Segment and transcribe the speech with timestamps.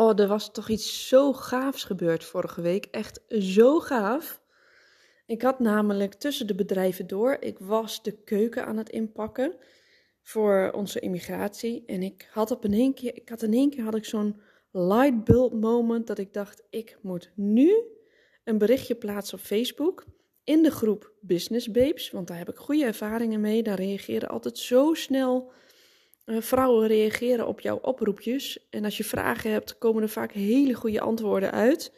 [0.00, 2.84] Oh, er was toch iets zo gaafs gebeurd vorige week.
[2.90, 4.40] Echt zo gaaf.
[5.26, 9.56] Ik had namelijk tussen de bedrijven door, ik was de keuken aan het inpakken
[10.22, 11.82] voor onze immigratie.
[11.86, 14.40] En ik had op in één keer, ik had in één keer had ik zo'n
[14.70, 17.84] light bulb moment dat ik dacht, ik moet nu
[18.44, 20.04] een berichtje plaatsen op Facebook
[20.44, 23.62] in de groep Business Babes, want daar heb ik goede ervaringen mee.
[23.62, 25.52] Daar reageren altijd zo snel
[26.38, 28.66] vrouwen reageren op jouw oproepjes.
[28.70, 31.92] En als je vragen hebt, komen er vaak hele goede antwoorden uit.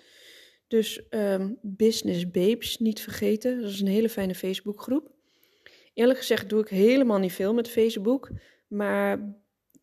[0.69, 3.61] Dus um, Business Babes, niet vergeten.
[3.61, 5.11] Dat is een hele fijne Facebookgroep.
[5.95, 8.31] Eerlijk gezegd doe ik helemaal niet veel met Facebook.
[8.69, 9.37] Maar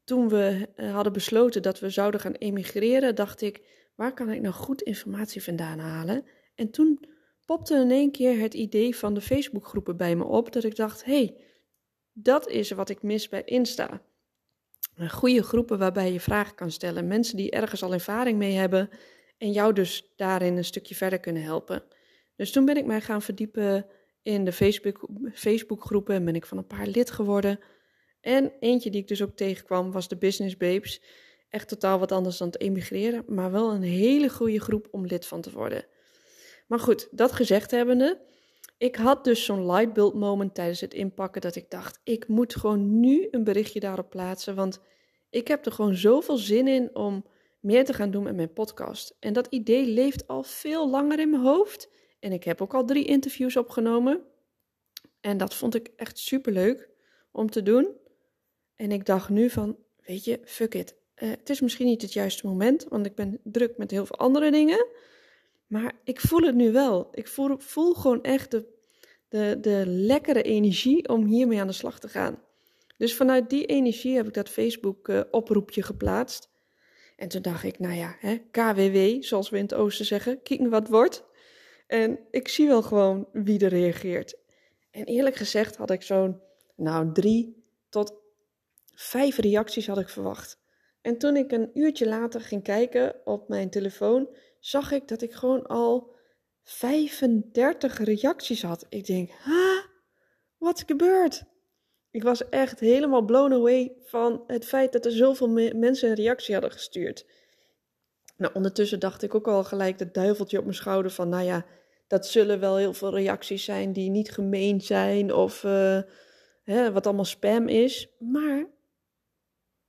[0.04, 3.62] toen we eh, hadden besloten dat we zouden gaan emigreren, dacht ik:
[3.96, 6.26] waar kan ik nou goed informatie vandaan halen?
[6.56, 7.00] En toen
[7.46, 10.52] popte in één keer het idee van de Facebookgroepen bij me op.
[10.52, 11.36] Dat ik dacht: hé, hey,
[12.14, 14.02] dat is wat ik mis bij Insta
[15.08, 17.08] goede groepen waarbij je vragen kan stellen.
[17.08, 18.90] Mensen die ergens al ervaring mee hebben
[19.38, 21.84] en jou dus daarin een stukje verder kunnen helpen.
[22.36, 23.86] Dus toen ben ik mij gaan verdiepen
[24.22, 27.60] in de Facebook, Facebookgroepen en ben ik van een paar lid geworden.
[28.22, 31.02] En eentje die ik dus ook tegenkwam was de Business Babes.
[31.50, 35.26] Echt totaal wat anders dan het emigreren, maar wel een hele goede groep om lid
[35.26, 35.86] van te worden.
[36.68, 38.22] Maar goed, dat gezegd hebbende,
[38.80, 43.00] ik had dus zo'n lightbulb moment tijdens het inpakken dat ik dacht, ik moet gewoon
[43.00, 44.82] nu een berichtje daarop plaatsen, want
[45.30, 47.26] ik heb er gewoon zoveel zin in om
[47.60, 49.16] meer te gaan doen met mijn podcast.
[49.20, 51.90] En dat idee leeft al veel langer in mijn hoofd.
[52.20, 54.22] En ik heb ook al drie interviews opgenomen.
[55.22, 56.90] En dat vond ik echt super leuk
[57.32, 57.98] om te doen.
[58.76, 60.96] En ik dacht nu van, weet je, fuck it.
[61.16, 64.18] Uh, het is misschien niet het juiste moment, want ik ben druk met heel veel
[64.18, 64.88] andere dingen.
[65.70, 67.08] Maar ik voel het nu wel.
[67.12, 68.66] Ik voel, voel gewoon echt de,
[69.28, 72.44] de, de lekkere energie om hiermee aan de slag te gaan.
[72.98, 76.50] Dus vanuit die energie heb ik dat Facebook-oproepje geplaatst.
[77.16, 80.70] En toen dacht ik, nou ja, hè, KWW, zoals we in het oosten zeggen, kijken
[80.70, 81.24] wat wordt.
[81.88, 84.38] En ik zie wel gewoon wie er reageert.
[84.92, 86.42] En eerlijk gezegd had ik zo'n,
[86.76, 88.14] nou, drie tot
[88.94, 90.60] vijf reacties had ik verwacht.
[91.02, 94.30] En toen ik een uurtje later ging kijken op mijn telefoon,
[94.60, 96.16] zag ik dat ik gewoon al
[96.64, 98.86] 35 reacties had.
[98.90, 99.86] Ik denk, ha,
[100.58, 101.44] wat gebeurt?
[102.12, 106.54] Ik was echt helemaal blown away van het feit dat er zoveel mensen een reactie
[106.54, 107.26] hadden gestuurd.
[108.38, 111.66] Nou, ondertussen dacht ik ook al gelijk dat duiveltje op mijn schouder van, nou ja,
[112.08, 116.02] dat zullen wel heel veel reacties zijn die niet gemeen zijn of uh,
[116.64, 118.10] hè, wat allemaal spam is.
[118.20, 118.66] Maar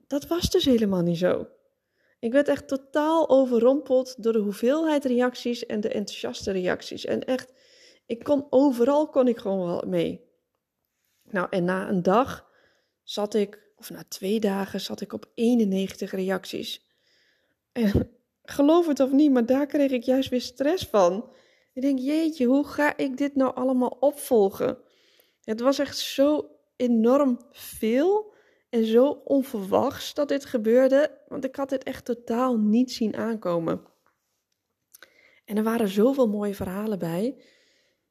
[0.07, 1.49] dat was dus helemaal niet zo.
[2.21, 7.05] Ik werd echt totaal overrompeld door de hoeveelheid reacties en de enthousiaste reacties.
[7.05, 7.53] En echt,
[8.07, 10.29] ik kon overal kon ik gewoon wel mee.
[11.23, 12.49] Nou, en na een dag
[13.03, 16.87] zat ik, of na twee dagen, zat ik op 91 reacties.
[17.73, 18.11] En
[18.43, 21.33] geloof het of niet, maar daar kreeg ik juist weer stress van.
[21.73, 24.79] Ik denk, jeetje, hoe ga ik dit nou allemaal opvolgen?
[25.43, 28.33] Het was echt zo enorm veel
[28.71, 33.83] en zo onverwachts dat dit gebeurde, want ik had dit echt totaal niet zien aankomen.
[35.45, 37.37] En er waren zoveel mooie verhalen bij,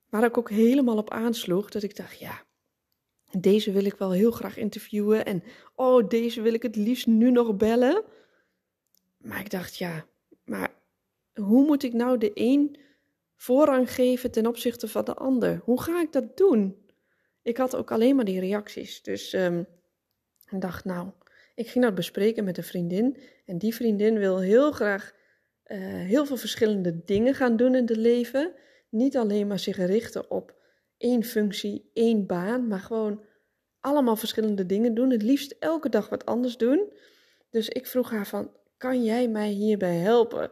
[0.09, 2.43] waar ik ook helemaal op aansloeg, dat ik dacht, ja,
[3.37, 5.25] deze wil ik wel heel graag interviewen.
[5.25, 5.43] En
[5.75, 8.03] oh, deze wil ik het liefst nu nog bellen.
[9.17, 10.05] Maar ik dacht, ja,
[10.43, 10.73] maar
[11.33, 12.79] hoe moet ik nou de een
[13.35, 15.61] voorrang geven ten opzichte van de ander?
[15.63, 16.87] Hoe ga ik dat doen?
[17.41, 19.01] Ik had ook alleen maar die reacties.
[19.01, 19.67] Dus um,
[20.51, 21.09] ik dacht, nou,
[21.55, 23.17] ik ging dat bespreken met een vriendin.
[23.45, 25.13] En die vriendin wil heel graag
[25.65, 28.53] uh, heel veel verschillende dingen gaan doen in het leven.
[28.89, 30.55] Niet alleen maar zich richten op
[30.97, 33.23] één functie, één baan, maar gewoon
[33.79, 35.09] allemaal verschillende dingen doen.
[35.09, 36.93] Het liefst elke dag wat anders doen.
[37.49, 40.51] Dus ik vroeg haar van, kan jij mij hierbij helpen?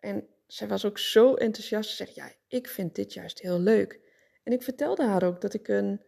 [0.00, 1.90] En zij was ook zo enthousiast.
[1.90, 4.00] Ze zegt, ja, ik vind dit juist heel leuk.
[4.42, 6.00] En ik vertelde haar ook dat ik een,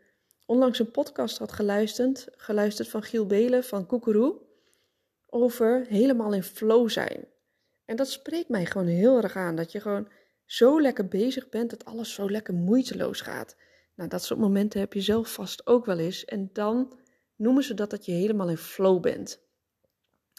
[0.50, 4.40] onlangs een podcast had geluisterd, geluisterd van Giel Belen van Koekeroe,
[5.26, 7.28] over helemaal in flow zijn.
[7.84, 10.08] En dat spreekt mij gewoon heel erg aan, dat je gewoon
[10.44, 13.56] zo lekker bezig bent, dat alles zo lekker moeiteloos gaat.
[13.94, 16.24] Nou, dat soort momenten heb je zelf vast ook wel eens.
[16.24, 16.98] En dan
[17.36, 19.40] noemen ze dat dat je helemaal in flow bent.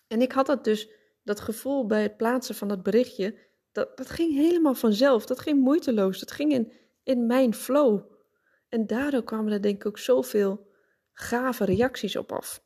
[0.07, 0.89] En ik had dat dus,
[1.23, 3.35] dat gevoel bij het plaatsen van dat berichtje,
[3.71, 5.25] Dat, dat ging helemaal vanzelf.
[5.25, 6.19] Dat ging moeiteloos.
[6.19, 6.71] Dat ging in,
[7.03, 8.10] in mijn flow.
[8.71, 10.67] En daardoor kwamen er denk ik ook zoveel
[11.13, 12.63] gave reacties op af.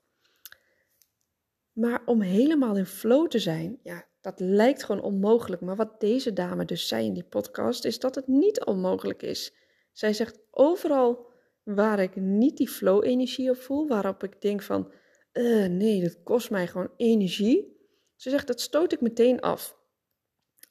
[1.72, 5.62] Maar om helemaal in flow te zijn, ja, dat lijkt gewoon onmogelijk.
[5.62, 9.56] Maar wat deze dame dus zei in die podcast, is dat het niet onmogelijk is.
[9.92, 11.32] Zij zegt overal
[11.64, 14.92] waar ik niet die flow-energie op voel, waarop ik denk van,
[15.34, 17.78] uh, nee, dat kost mij gewoon energie.
[18.16, 19.78] Ze zegt, dat stoot ik meteen af.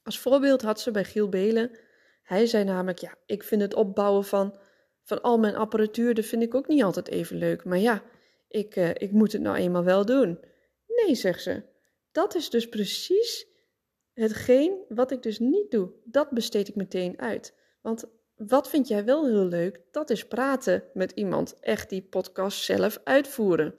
[0.03, 1.79] Als voorbeeld had ze bij Giel Belen,
[2.23, 4.59] hij zei namelijk, ja, ik vind het opbouwen van,
[5.05, 7.65] van al mijn apparatuur, dat vind ik ook niet altijd even leuk.
[7.65, 8.03] Maar ja,
[8.49, 10.39] ik, uh, ik moet het nou eenmaal wel doen.
[10.87, 11.63] Nee, zegt ze,
[12.13, 13.47] dat is dus precies
[14.13, 15.93] hetgeen wat ik dus niet doe.
[16.05, 17.55] Dat besteed ik meteen uit.
[17.81, 18.05] Want
[18.37, 19.81] wat vind jij wel heel leuk?
[19.91, 21.61] Dat is praten met iemand.
[21.61, 23.75] Echt die podcast zelf uitvoeren.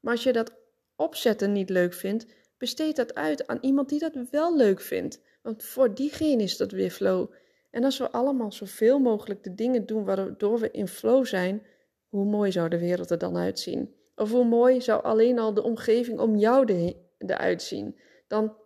[0.00, 0.52] Maar als je dat
[0.96, 2.26] opzetten niet leuk vindt,
[2.58, 5.20] besteed dat uit aan iemand die dat wel leuk vindt.
[5.42, 7.32] Want voor diegene is dat weer flow.
[7.78, 11.66] En als we allemaal zoveel mogelijk de dingen doen waardoor we in flow zijn,
[12.08, 13.94] hoe mooi zou de wereld er dan uitzien?
[14.14, 17.98] Of hoe mooi zou alleen al de omgeving om jou eruit zien?
[18.28, 18.56] Dan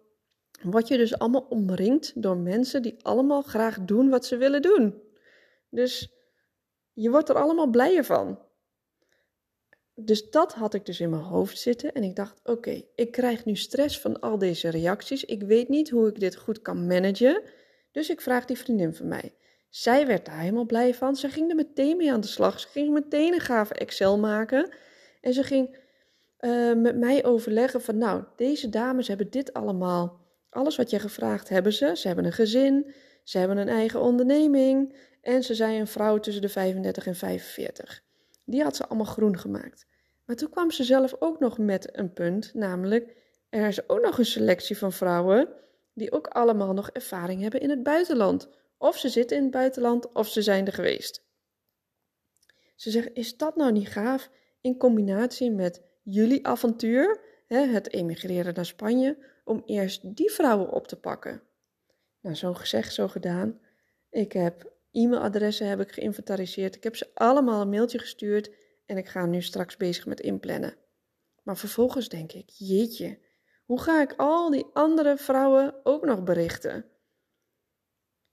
[0.62, 5.02] word je dus allemaal omringd door mensen die allemaal graag doen wat ze willen doen.
[5.70, 6.12] Dus
[6.92, 8.38] je wordt er allemaal blijer van.
[9.94, 13.44] Dus dat had ik dus in mijn hoofd zitten en ik dacht: oké, ik krijg
[13.44, 15.24] nu stress van al deze reacties.
[15.24, 17.42] Ik weet niet hoe ik dit goed kan managen.
[17.92, 19.34] Dus ik vraag die vriendin van mij.
[19.68, 21.16] Zij werd daar helemaal blij van.
[21.16, 22.60] Ze ging er meteen mee aan de slag.
[22.60, 24.72] Ze ging meteen een gave Excel maken.
[25.20, 25.76] En ze ging
[26.40, 30.20] uh, met mij overleggen van, nou, deze dames hebben dit allemaal.
[30.50, 31.96] Alles wat je gevraagd hebben ze.
[31.96, 32.94] Ze hebben een gezin,
[33.24, 38.02] ze hebben een eigen onderneming en ze zijn een vrouw tussen de 35 en 45.
[38.44, 39.86] Die had ze allemaal groen gemaakt.
[40.24, 43.16] Maar toen kwam ze zelf ook nog met een punt, namelijk
[43.48, 45.48] er is ook nog een selectie van vrouwen
[45.94, 48.48] die ook allemaal nog ervaring hebben in het buitenland.
[48.78, 51.24] Of ze zitten in het buitenland of ze zijn er geweest.
[52.76, 54.30] Ze zegt: Is dat nou niet gaaf
[54.60, 60.96] in combinatie met jullie avontuur, het emigreren naar Spanje, om eerst die vrouwen op te
[60.96, 61.42] pakken?
[62.20, 63.60] Nou, zo gezegd, zo gedaan.
[64.10, 66.76] Ik heb e-mailadressen heb ik geïnventariseerd.
[66.76, 68.50] Ik heb ze allemaal een mailtje gestuurd
[68.86, 70.76] en ik ga nu straks bezig met inplannen.
[71.42, 73.18] Maar vervolgens denk ik, jeetje,
[73.72, 76.84] hoe ga ik al die andere vrouwen ook nog berichten?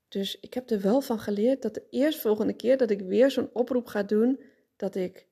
[0.08, 3.50] Dus ik heb er wel van geleerd dat de eerstvolgende keer dat ik weer zo'n
[3.52, 4.40] oproep ga doen,
[4.76, 5.26] dat ik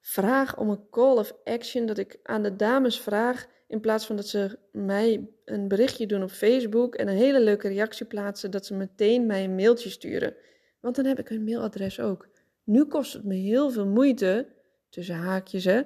[0.00, 4.16] vraag om een call of action, dat ik aan de dames vraag, in plaats van
[4.16, 8.66] dat ze mij een berichtje doen op Facebook en een hele leuke reactie plaatsen, dat
[8.66, 10.34] ze meteen mij een mailtje sturen.
[10.80, 12.28] Want dan heb ik hun mailadres ook.
[12.64, 14.46] Nu kost het me heel veel moeite,
[14.88, 15.82] tussen haakjes hè.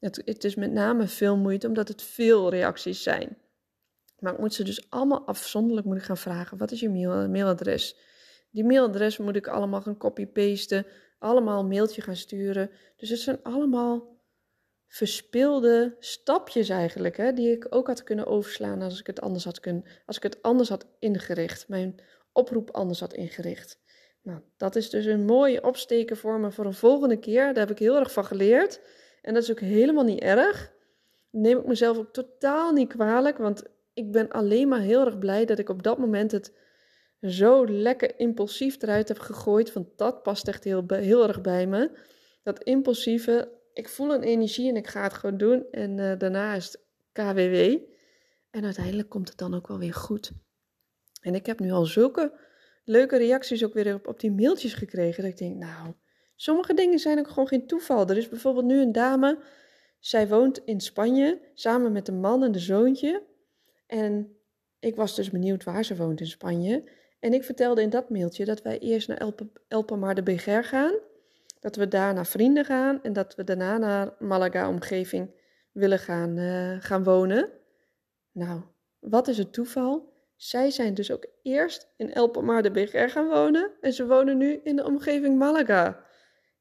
[0.00, 3.36] Het, het is met name veel moeite omdat het veel reacties zijn.
[4.18, 6.58] Maar ik moet ze dus allemaal afzonderlijk moeten gaan vragen.
[6.58, 7.96] Wat is je mail, mailadres?
[8.50, 10.86] Die mailadres moet ik allemaal gaan copy-pasten.
[11.18, 12.70] Allemaal een mailtje gaan sturen.
[12.96, 14.18] Dus het zijn allemaal
[14.86, 17.16] verspilde stapjes eigenlijk.
[17.16, 20.22] Hè, die ik ook had kunnen overslaan als ik het anders had, kunnen, als ik
[20.22, 21.68] het anders had ingericht.
[21.68, 22.00] Mijn
[22.32, 23.78] oproep anders had ingericht.
[24.22, 27.44] Nou, dat is dus een mooie opsteken voor me voor een volgende keer.
[27.44, 28.80] Daar heb ik heel erg van geleerd.
[29.22, 30.72] En dat is ook helemaal niet erg.
[31.30, 33.38] neem ik mezelf ook totaal niet kwalijk.
[33.38, 33.62] Want
[33.94, 36.52] ik ben alleen maar heel erg blij dat ik op dat moment het
[37.20, 39.72] zo lekker impulsief eruit heb gegooid.
[39.72, 41.90] Want dat past echt heel, heel erg bij me.
[42.42, 45.66] Dat impulsieve, ik voel een energie en ik ga het gewoon doen.
[45.70, 46.80] En uh, daarna is het
[47.12, 47.78] KWW.
[48.50, 50.30] En uiteindelijk komt het dan ook wel weer goed.
[51.20, 52.38] En ik heb nu al zulke
[52.84, 55.22] leuke reacties ook weer op, op die mailtjes gekregen.
[55.22, 55.94] Dat ik denk, nou,
[56.40, 58.08] sommige dingen zijn ook gewoon geen toeval.
[58.08, 59.38] Er is bijvoorbeeld nu een dame,
[59.98, 63.22] zij woont in Spanje samen met een man en de zoontje.
[63.86, 64.36] En
[64.78, 66.90] ik was dus benieuwd waar ze woont in Spanje.
[67.20, 69.16] En ik vertelde in dat mailtje dat wij eerst naar
[69.68, 70.94] El, de Beger gaan.
[71.60, 75.30] Dat we daar naar vrienden gaan en dat we daarna naar Malaga-omgeving
[75.72, 77.50] willen gaan, uh, gaan wonen.
[78.32, 78.62] Nou,
[78.98, 80.12] wat is het toeval?
[80.36, 82.32] Zij zijn dus ook eerst in El
[82.62, 86.08] de Beger gaan wonen en ze wonen nu in de omgeving Malaga.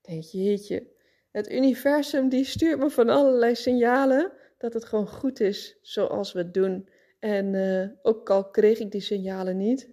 [0.01, 0.87] Denk jeetje,
[1.31, 6.39] het universum die stuurt me van allerlei signalen dat het gewoon goed is zoals we
[6.39, 6.89] het doen.
[7.19, 9.89] En uh, ook al kreeg ik die signalen niet,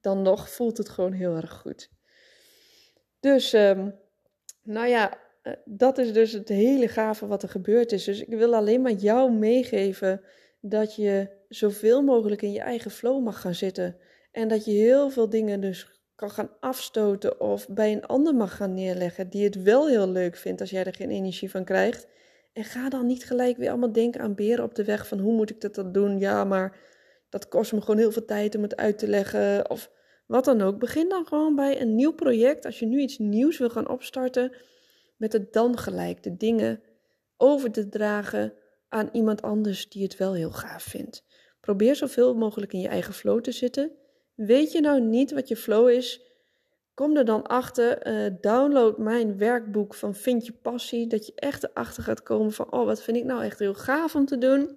[0.00, 1.90] dan nog voelt het gewoon heel erg goed.
[3.20, 3.94] Dus, um,
[4.62, 8.04] nou ja, uh, dat is dus het hele gave wat er gebeurd is.
[8.04, 10.22] Dus ik wil alleen maar jou meegeven
[10.60, 13.96] dat je zoveel mogelijk in je eigen flow mag gaan zitten.
[14.32, 18.56] En dat je heel veel dingen dus kan gaan afstoten of bij een ander mag
[18.56, 22.06] gaan neerleggen die het wel heel leuk vindt als jij er geen energie van krijgt.
[22.52, 25.32] En ga dan niet gelijk weer allemaal denken aan beren op de weg van hoe
[25.32, 26.18] moet ik dat dan doen?
[26.18, 26.78] Ja, maar
[27.28, 29.70] dat kost me gewoon heel veel tijd om het uit te leggen.
[29.70, 29.90] Of
[30.26, 30.78] wat dan ook.
[30.78, 32.64] Begin dan gewoon bij een nieuw project.
[32.64, 34.56] Als je nu iets nieuws wil gaan opstarten,
[35.16, 36.82] met het dan gelijk de dingen
[37.36, 38.54] over te dragen
[38.88, 41.24] aan iemand anders die het wel heel gaaf vindt.
[41.60, 43.92] Probeer zoveel mogelijk in je eigen flow te zitten.
[44.36, 46.20] Weet je nou niet wat je flow is?
[46.94, 48.06] Kom er dan achter.
[48.06, 51.06] Uh, download mijn werkboek van Vind je passie.
[51.06, 54.14] Dat je echt erachter gaat komen van: oh, wat vind ik nou echt heel gaaf
[54.14, 54.76] om te doen.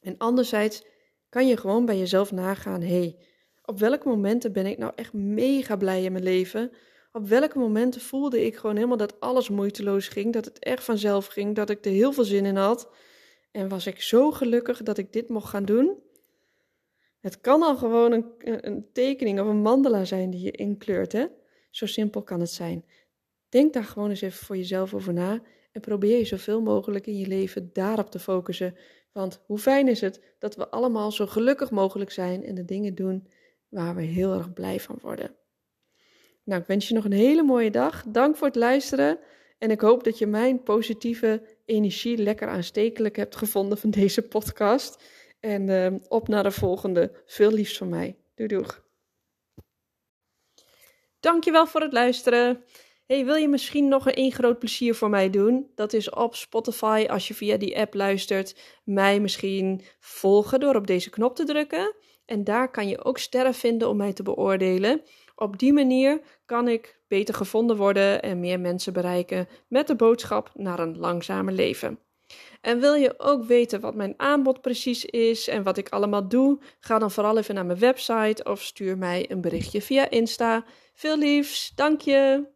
[0.00, 0.84] En anderzijds
[1.28, 3.16] kan je gewoon bij jezelf nagaan: hey,
[3.64, 6.70] op welke momenten ben ik nou echt mega blij in mijn leven?
[7.12, 11.26] Op welke momenten voelde ik gewoon helemaal dat alles moeiteloos ging, dat het echt vanzelf
[11.26, 12.90] ging, dat ik er heel veel zin in had?
[13.50, 16.02] En was ik zo gelukkig dat ik dit mocht gaan doen?
[17.22, 18.26] Het kan al gewoon een,
[18.68, 21.26] een tekening of een mandala zijn die je inkleurt, hè?
[21.70, 22.84] Zo simpel kan het zijn.
[23.48, 27.18] Denk daar gewoon eens even voor jezelf over na en probeer je zoveel mogelijk in
[27.18, 28.76] je leven daarop te focussen.
[29.12, 32.94] Want hoe fijn is het dat we allemaal zo gelukkig mogelijk zijn en de dingen
[32.94, 33.28] doen
[33.68, 35.34] waar we heel erg blij van worden.
[36.44, 38.04] Nou, ik wens je nog een hele mooie dag.
[38.08, 39.18] Dank voor het luisteren.
[39.58, 45.02] En ik hoop dat je mijn positieve energie lekker aanstekelijk hebt gevonden van deze podcast.
[45.42, 47.22] En uh, op naar de volgende.
[47.26, 48.16] Veel liefs van mij.
[48.34, 48.84] Doei doeg.
[51.20, 52.64] Dankjewel voor het luisteren.
[53.06, 55.70] Hey, wil je misschien nog een groot plezier voor mij doen?
[55.74, 60.86] Dat is op Spotify, als je via die app luistert, mij misschien volgen door op
[60.86, 61.94] deze knop te drukken.
[62.24, 65.02] En daar kan je ook sterren vinden om mij te beoordelen.
[65.34, 70.50] Op die manier kan ik beter gevonden worden en meer mensen bereiken met de boodschap
[70.54, 71.98] naar een langzamer leven.
[72.60, 76.58] En wil je ook weten wat mijn aanbod precies is en wat ik allemaal doe?
[76.78, 80.64] Ga dan vooral even naar mijn website of stuur mij een berichtje via Insta.
[80.94, 82.50] Veel liefs, dank je!